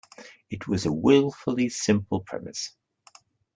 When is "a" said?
0.87-0.91